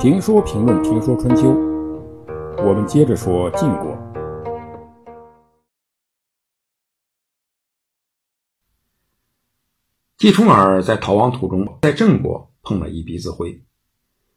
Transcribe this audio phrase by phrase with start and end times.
[0.00, 1.50] 评说评论评说春秋，
[2.64, 3.94] 我们接着说晋国。
[10.16, 13.62] 季重耳在逃亡途中，在郑国碰了一鼻子灰，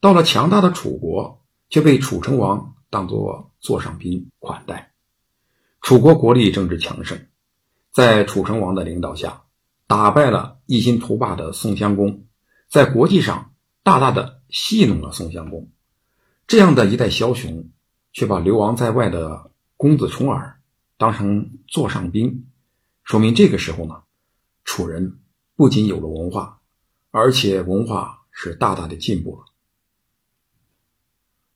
[0.00, 4.92] 到了强大的楚国，却被楚成王当作座上宾款待。
[5.82, 7.28] 楚国国力政治强盛，
[7.92, 9.44] 在楚成王的领导下，
[9.86, 12.24] 打败了一心图霸的宋襄公，
[12.68, 13.52] 在国际上。
[13.84, 15.68] 大大的戏弄了宋襄公，
[16.46, 17.68] 这样的一代枭雄，
[18.14, 20.58] 却把流亡在外的公子重耳
[20.96, 22.46] 当成座上宾，
[23.02, 24.02] 说明这个时候呢，
[24.64, 25.18] 楚人
[25.54, 26.60] 不仅有了文化，
[27.10, 29.44] 而且文化是大大的进步了。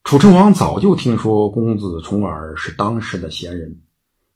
[0.03, 3.81] 楚成王早就听说公子重耳是当时的贤人，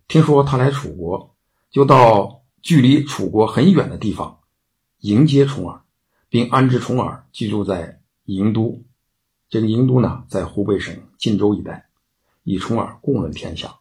[0.08, 1.36] 听说他来楚国，
[1.70, 4.40] 就到距离楚国很远的地方
[5.02, 5.83] 迎接重耳。
[6.34, 8.84] 并安置重耳居住在郢都，
[9.50, 11.88] 这个郢都呢，在湖北省晋州一带，
[12.42, 13.78] 以重耳共论天下。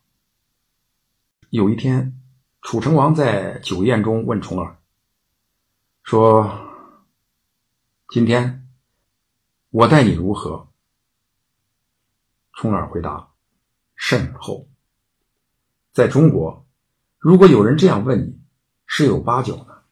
[1.48, 2.20] 有一天，
[2.60, 4.76] 楚成王在酒宴中问重耳
[6.02, 6.68] 说
[8.12, 8.68] ：“今天
[9.70, 10.68] 我待你如何？”
[12.52, 13.30] 重耳回答
[13.96, 14.68] ：“甚厚。”
[15.94, 16.66] 在中国，
[17.16, 18.38] 如果有人这样问你，
[18.84, 19.84] 十有八九呢，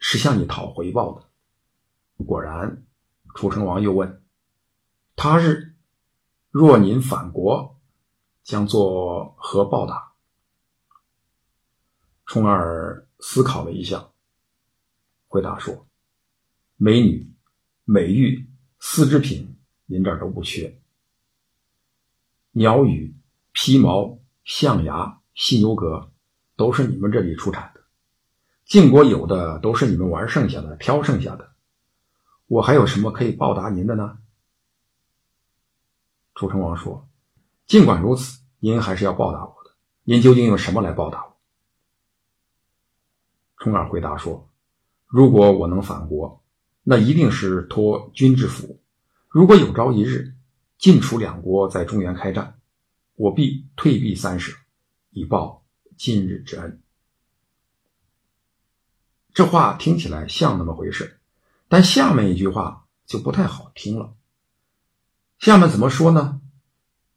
[0.00, 1.27] 是向你讨回报的。
[2.24, 2.84] 果然，
[3.34, 4.22] 楚成王又问
[5.14, 5.74] ：“他日
[6.50, 7.78] 若您反国，
[8.42, 10.12] 将作何报答？”
[12.26, 14.08] 重耳思考了一下，
[15.28, 15.86] 回答说
[16.76, 17.32] ：“美女、
[17.84, 18.46] 美玉、
[18.80, 20.78] 丝织品，您这儿都不缺；
[22.50, 23.14] 鸟羽、
[23.52, 26.10] 皮毛、象牙、犀牛革，
[26.56, 27.82] 都是你们这里出产的。
[28.64, 31.52] 晋国有的都是你们玩剩下的，挑剩下的。”
[32.48, 34.18] 我还有什么可以报答您的呢？
[36.34, 37.06] 楚成王说
[37.66, 39.72] ：“尽管如此，您还是要报答我的。
[40.04, 41.36] 您究竟用什么来报答我？”
[43.58, 44.48] 重耳回答说
[45.06, 46.42] ：“如果我能反国，
[46.82, 48.80] 那一定是托君之福。
[49.28, 50.34] 如果有朝一日
[50.78, 52.58] 晋楚两国在中原开战，
[53.14, 54.56] 我必退避三舍，
[55.10, 55.66] 以报
[55.98, 56.80] 今日之恩。”
[59.34, 61.17] 这话听起来像那么回事。
[61.68, 64.14] 但下面一句话就不太好听了。
[65.38, 66.40] 下面怎么说呢？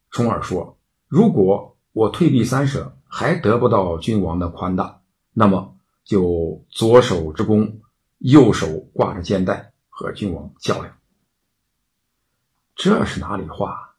[0.10, 5.02] 重耳说：“如果我退避三舍，还得不到君王的宽大，
[5.32, 7.80] 那么就左手之弓，
[8.18, 10.98] 右手挂着肩带，和君王较量。
[12.76, 13.96] 这是哪里话？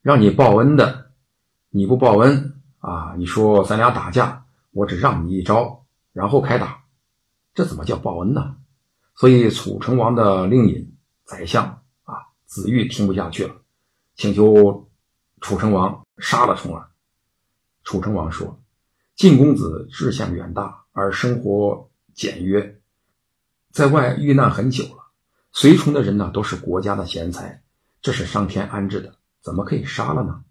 [0.00, 1.10] 让你报恩的，
[1.68, 3.14] 你不报恩啊？
[3.18, 6.84] 你说咱俩打架，我只让你一招，然后开打，
[7.54, 8.56] 这怎么叫报恩呢？”
[9.16, 12.14] 所以，楚成王的令尹宰相啊
[12.46, 13.54] 子玉听不下去了，
[14.16, 14.88] 请求
[15.40, 16.90] 楚成王杀了重耳。
[17.84, 18.60] 楚成王说
[19.14, 22.80] ：“晋公子志向远大，而生活简约，
[23.70, 25.12] 在外遇难很久了。
[25.52, 27.62] 随从的人呢，都是国家的贤才，
[28.02, 30.42] 这是上天安置的，怎么可以杀了呢？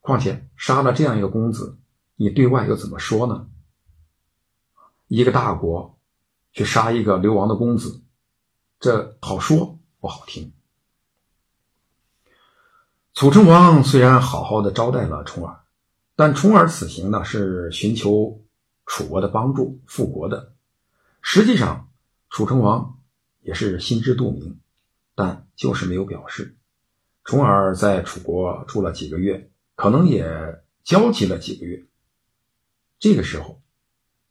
[0.00, 1.78] 况且杀了这样一个公子，
[2.16, 3.48] 你对外又怎么说呢？
[5.06, 5.96] 一个大国。”
[6.52, 8.02] 去杀一个流亡的公子，
[8.78, 10.52] 这好说不好听。
[13.14, 15.60] 楚成王虽然好好的招待了重耳，
[16.16, 18.42] 但重耳此行呢是寻求
[18.86, 20.54] 楚国的帮助复国的。
[21.20, 21.90] 实际上，
[22.30, 22.98] 楚成王
[23.40, 24.58] 也是心知肚明，
[25.14, 26.56] 但就是没有表示。
[27.24, 31.86] 重耳在楚国住了几个月，可能也交集了几个月。
[32.98, 33.60] 这个时候，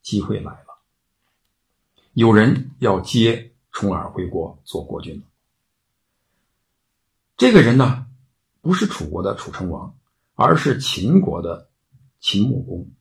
[0.02, 0.69] 机会来了。
[2.20, 5.24] 有人要接重耳回国做国君。
[7.38, 8.08] 这个人呢，
[8.60, 9.96] 不是楚国的楚成王，
[10.36, 11.70] 而是秦国的
[12.20, 12.92] 秦穆公。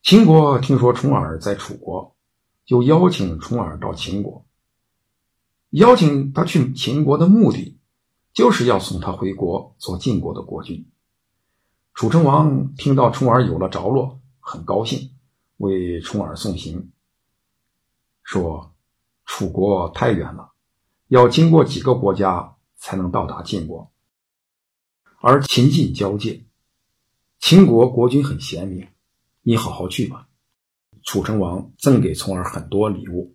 [0.00, 2.16] 秦国听说重耳在楚国，
[2.64, 4.46] 就邀请重耳到秦国。
[5.68, 7.76] 邀请他去秦国的目的，
[8.32, 10.86] 就是要送他回国做晋国的国君。
[11.92, 15.10] 楚成王听到重耳有了着落，很高兴，
[15.58, 16.90] 为重耳送行。
[18.22, 18.74] 说，
[19.24, 20.52] 楚国太远了，
[21.08, 23.90] 要经过几个国家才能到达晋国，
[25.20, 26.44] 而秦晋交界，
[27.38, 28.88] 秦国国君很贤明，
[29.42, 30.28] 你好好去吧。
[31.02, 33.34] 楚成王赠给重耳很多礼物。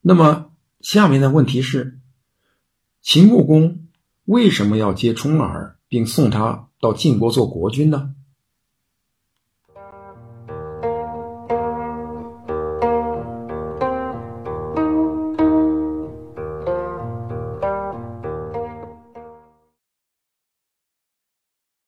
[0.00, 0.50] 那么
[0.80, 2.00] 下面的问题是，
[3.00, 3.88] 秦穆公
[4.24, 8.14] 为什么要接重耳，并送他到晋国做国君呢？